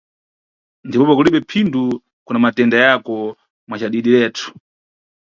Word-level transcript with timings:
Ndipopa 0.87 1.13
kulibe 1.15 1.39
phindu 1.49 1.83
kuna 2.25 2.39
matenda 2.45 2.77
yako 2.85 3.13
mwa 3.67 3.77
cadidiretu. 3.79 4.45